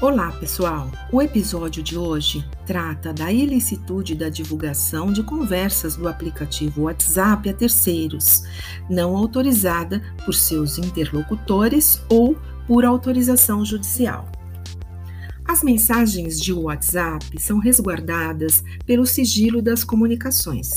Olá, 0.00 0.30
pessoal! 0.30 0.92
O 1.10 1.20
episódio 1.20 1.82
de 1.82 1.98
hoje 1.98 2.48
trata 2.64 3.12
da 3.12 3.32
ilicitude 3.32 4.14
da 4.14 4.28
divulgação 4.28 5.12
de 5.12 5.24
conversas 5.24 5.96
do 5.96 6.06
aplicativo 6.06 6.82
WhatsApp 6.82 7.50
a 7.50 7.52
terceiros, 7.52 8.44
não 8.88 9.16
autorizada 9.16 10.00
por 10.24 10.34
seus 10.34 10.78
interlocutores 10.78 12.00
ou 12.08 12.36
por 12.64 12.84
autorização 12.84 13.64
judicial. 13.64 14.37
As 15.48 15.62
mensagens 15.62 16.38
de 16.38 16.52
WhatsApp 16.52 17.40
são 17.40 17.58
resguardadas 17.58 18.62
pelo 18.84 19.06
sigilo 19.06 19.62
das 19.62 19.82
comunicações. 19.82 20.68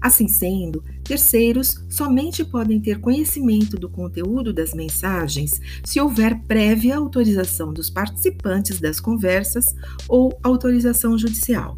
Assim 0.00 0.28
sendo, 0.28 0.80
terceiros 1.02 1.84
somente 1.90 2.44
podem 2.44 2.80
ter 2.80 3.00
conhecimento 3.00 3.76
do 3.76 3.90
conteúdo 3.90 4.52
das 4.52 4.74
mensagens 4.74 5.60
se 5.82 6.00
houver 6.00 6.40
prévia 6.46 6.96
autorização 6.96 7.72
dos 7.72 7.90
participantes 7.90 8.78
das 8.78 9.00
conversas 9.00 9.66
ou 10.08 10.38
autorização 10.40 11.18
judicial. 11.18 11.76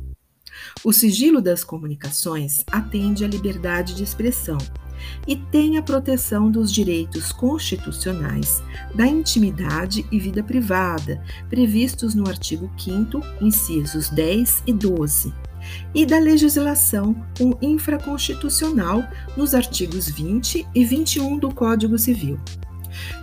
O 0.85 0.93
sigilo 0.93 1.41
das 1.41 1.65
comunicações 1.65 2.63
atende 2.71 3.25
à 3.25 3.29
liberdade 3.29 3.95
de 3.95 4.05
expressão 4.05 4.59
e 5.27 5.37
tem 5.37 5.77
a 5.79 5.83
proteção 5.83 6.51
dos 6.51 6.73
direitos 6.73 7.33
constitucionais 7.33 8.63
da 8.95 9.07
intimidade 9.07 10.07
e 10.11 10.19
vida 10.19 10.43
privada, 10.43 11.23
previstos 11.49 12.15
no 12.15 12.29
artigo 12.29 12.71
5, 12.77 13.21
incisos 13.41 14.09
10 14.11 14.63
e 14.67 14.73
12, 14.73 15.33
e 15.95 16.05
da 16.05 16.19
legislação 16.19 17.17
infraconstitucional 17.61 19.03
nos 19.37 19.55
artigos 19.55 20.09
20 20.09 20.67
e 20.75 20.85
21 20.85 21.39
do 21.39 21.53
Código 21.53 21.99
Civil. 21.99 22.39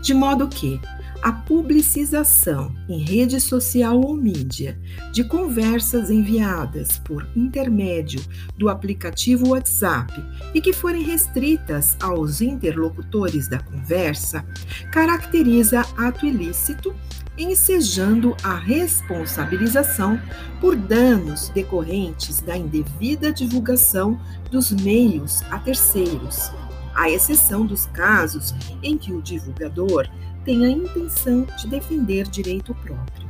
De 0.01 0.13
modo 0.13 0.48
que, 0.48 0.79
a 1.21 1.31
publicização 1.31 2.73
em 2.90 2.98
rede 2.98 3.40
social 3.40 4.01
ou 4.01 4.15
mídia 4.15 4.79
de 5.13 5.23
conversas 5.23 6.09
enviadas 6.09 6.98
por 6.98 7.27
intermédio 7.35 8.21
do 8.57 8.70
aplicativo 8.70 9.49
WhatsApp 9.49 10.13
e 10.54 10.60
que 10.60 10.73
forem 10.73 11.04
restritas 11.04 11.95
aos 12.01 12.41
interlocutores 12.41 13.48
da 13.48 13.60
conversa 13.60 14.43
caracteriza 14.91 15.82
ato 15.95 16.26
ilícito, 16.26 16.95
ensejando 17.38 18.35
a 18.43 18.55
responsabilização 18.55 20.20
por 20.60 20.76
danos 20.76 21.49
decorrentes 21.49 22.41
da 22.41 22.57
indevida 22.57 23.32
divulgação 23.32 24.20
dos 24.49 24.71
meios 24.71 25.43
a 25.51 25.60
terceiros, 25.60 26.51
à 26.95 27.10
exceção 27.10 27.65
dos 27.65 27.85
casos 27.88 28.54
em 28.82 28.98
que 28.98 29.13
o 29.13 29.21
divulgador 29.21 30.10
tem 30.45 30.65
a 30.65 30.70
intenção 30.70 31.47
de 31.57 31.67
defender 31.67 32.27
direito 32.27 32.75
próprio. 32.75 33.27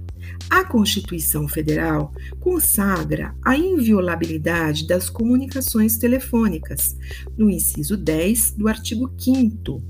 a 0.50 0.66
Constituição 0.66 1.48
Federal 1.48 2.12
consagra 2.40 3.36
a 3.44 3.56
inviolabilidade 3.56 4.88
das 4.88 5.08
comunicações 5.10 5.98
telefônicas, 5.98 6.98
no 7.38 7.50
inciso 7.50 7.96
10 7.96 8.54
do 8.54 8.68
artigo 8.68 9.14
5 9.18 9.82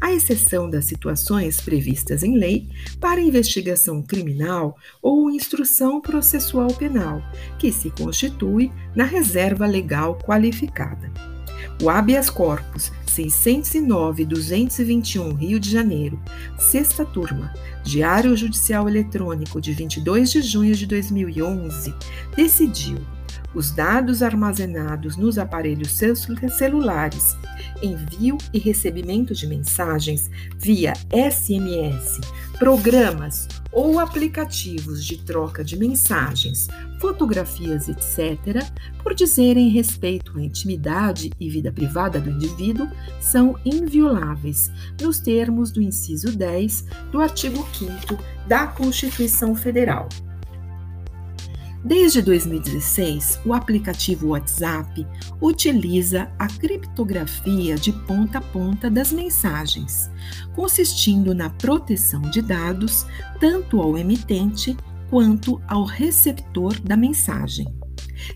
à 0.00 0.12
exceção 0.12 0.68
das 0.68 0.84
situações 0.84 1.60
previstas 1.60 2.22
em 2.22 2.36
lei 2.36 2.68
para 3.00 3.20
investigação 3.20 4.02
criminal 4.02 4.76
ou 5.02 5.30
instrução 5.30 6.00
processual 6.00 6.72
penal, 6.74 7.22
que 7.58 7.72
se 7.72 7.90
constitui 7.90 8.70
na 8.94 9.04
reserva 9.04 9.66
legal 9.66 10.18
qualificada. 10.18 11.10
O 11.82 11.88
habeas 11.88 12.28
corpus 12.28 12.92
609-221 13.06 15.34
Rio 15.36 15.58
de 15.58 15.70
Janeiro, 15.70 16.20
sexta 16.58 17.06
turma, 17.06 17.54
Diário 17.82 18.36
Judicial 18.36 18.86
Eletrônico 18.88 19.60
de 19.60 19.72
22 19.72 20.30
de 20.30 20.42
junho 20.42 20.74
de 20.74 20.86
2011, 20.86 21.94
decidiu 22.36 22.98
os 23.54 23.70
dados 23.70 24.22
armazenados 24.22 25.16
nos 25.16 25.38
aparelhos 25.38 25.98
celulares, 26.56 27.36
envio 27.82 28.38
e 28.52 28.58
recebimento 28.58 29.34
de 29.34 29.46
mensagens 29.46 30.30
via 30.56 30.92
SMS, 31.12 32.20
programas 32.58 33.48
ou 33.72 33.98
aplicativos 33.98 35.04
de 35.04 35.16
troca 35.18 35.64
de 35.64 35.76
mensagens, 35.76 36.68
fotografias, 37.00 37.88
etc., 37.88 38.64
por 39.02 39.14
dizerem 39.14 39.68
respeito 39.70 40.36
à 40.38 40.42
intimidade 40.42 41.30
e 41.38 41.48
vida 41.48 41.72
privada 41.72 42.20
do 42.20 42.30
indivíduo, 42.30 42.88
são 43.20 43.58
invioláveis, 43.64 44.70
nos 45.00 45.20
termos 45.20 45.70
do 45.70 45.80
inciso 45.80 46.36
10 46.36 46.84
do 47.12 47.20
artigo 47.20 47.66
5 47.72 48.18
da 48.46 48.66
Constituição 48.66 49.54
Federal. 49.54 50.08
Desde 51.82 52.20
2016, 52.20 53.40
o 53.44 53.54
aplicativo 53.54 54.28
WhatsApp 54.28 55.06
utiliza 55.40 56.30
a 56.38 56.46
criptografia 56.46 57.74
de 57.74 57.90
ponta 57.90 58.38
a 58.38 58.40
ponta 58.42 58.90
das 58.90 59.10
mensagens, 59.10 60.10
consistindo 60.54 61.34
na 61.34 61.48
proteção 61.48 62.20
de 62.20 62.42
dados 62.42 63.06
tanto 63.40 63.80
ao 63.80 63.96
emitente 63.96 64.76
quanto 65.08 65.60
ao 65.66 65.84
receptor 65.84 66.78
da 66.80 66.98
mensagem. 66.98 67.66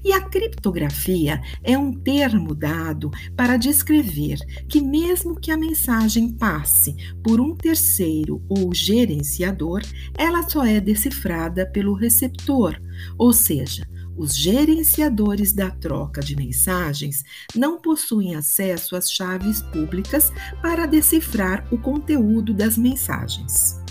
E 0.04 0.12
a 0.12 0.20
criptografia 0.20 1.40
é 1.62 1.76
um 1.76 1.92
termo 1.92 2.54
dado 2.54 3.10
para 3.36 3.56
descrever 3.56 4.38
que, 4.68 4.80
mesmo 4.80 5.38
que 5.38 5.50
a 5.50 5.56
mensagem 5.56 6.30
passe 6.30 6.94
por 7.22 7.40
um 7.40 7.54
terceiro 7.54 8.42
ou 8.48 8.74
gerenciador, 8.74 9.82
ela 10.16 10.48
só 10.48 10.64
é 10.64 10.80
decifrada 10.80 11.66
pelo 11.66 11.94
receptor, 11.94 12.80
ou 13.18 13.32
seja, 13.32 13.86
os 14.16 14.34
gerenciadores 14.34 15.52
da 15.52 15.70
troca 15.70 16.20
de 16.20 16.36
mensagens 16.36 17.24
não 17.54 17.80
possuem 17.80 18.34
acesso 18.36 18.94
às 18.94 19.10
chaves 19.10 19.60
públicas 19.60 20.32
para 20.62 20.86
decifrar 20.86 21.66
o 21.72 21.78
conteúdo 21.78 22.54
das 22.54 22.78
mensagens. 22.78 23.83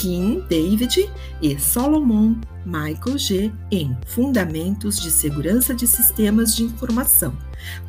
Kim 0.00 0.42
David 0.48 1.10
e 1.42 1.60
Solomon 1.60 2.36
Michael 2.64 3.18
G. 3.18 3.52
em 3.70 3.94
Fundamentos 4.06 4.98
de 4.98 5.10
Segurança 5.10 5.74
de 5.74 5.86
Sistemas 5.86 6.56
de 6.56 6.64
Informação, 6.64 7.36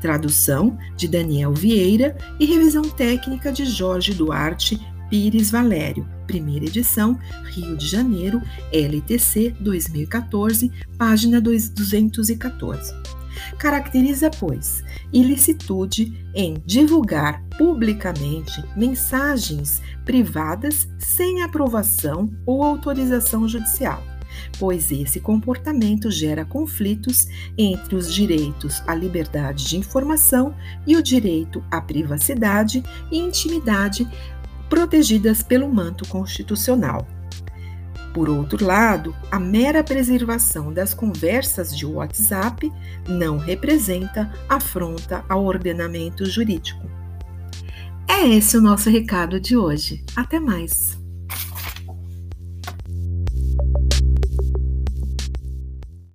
tradução 0.01 0.77
de 0.97 1.07
Daniel 1.07 1.53
Vieira 1.53 2.17
e 2.37 2.45
revisão 2.45 2.81
técnica 2.81 3.49
de 3.49 3.63
Jorge 3.63 4.13
Duarte 4.13 4.77
Pires 5.09 5.51
Valério, 5.51 6.05
primeira 6.27 6.65
edição, 6.65 7.17
Rio 7.45 7.77
de 7.77 7.87
Janeiro, 7.87 8.41
LTC 8.73 9.55
2014, 9.61 10.69
página 10.97 11.39
214 11.39 13.00
caracteriza, 13.57 14.29
pois, 14.29 14.83
ilicitude 15.11 16.27
em 16.33 16.61
divulgar 16.65 17.43
publicamente 17.57 18.63
mensagens 18.75 19.81
privadas 20.05 20.87
sem 20.99 21.43
aprovação 21.43 22.31
ou 22.45 22.63
autorização 22.63 23.47
judicial, 23.47 24.03
pois 24.57 24.91
esse 24.91 25.19
comportamento 25.19 26.09
gera 26.09 26.45
conflitos 26.45 27.27
entre 27.57 27.95
os 27.95 28.13
direitos 28.13 28.81
à 28.87 28.95
liberdade 28.95 29.65
de 29.67 29.77
informação 29.77 30.55
e 30.87 30.95
o 30.95 31.03
direito 31.03 31.63
à 31.69 31.81
privacidade 31.81 32.83
e 33.11 33.17
intimidade 33.17 34.07
protegidas 34.69 35.43
pelo 35.43 35.71
manto 35.71 36.07
constitucional. 36.07 37.05
Por 38.13 38.29
outro 38.29 38.65
lado, 38.65 39.15
a 39.31 39.39
mera 39.39 39.83
preservação 39.83 40.73
das 40.73 40.93
conversas 40.93 41.75
de 41.75 41.85
WhatsApp 41.85 42.71
não 43.07 43.37
representa 43.37 44.31
afronta 44.49 45.23
ao 45.29 45.45
ordenamento 45.45 46.25
jurídico. 46.25 46.85
É 48.07 48.27
esse 48.27 48.57
o 48.57 48.61
nosso 48.61 48.89
recado 48.89 49.39
de 49.39 49.55
hoje. 49.55 50.03
Até 50.15 50.39
mais! 50.39 51.00